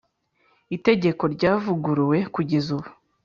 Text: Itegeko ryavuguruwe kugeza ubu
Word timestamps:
Itegeko 0.75 1.23
ryavuguruwe 1.35 2.17
kugeza 2.33 2.69
ubu 2.77 2.89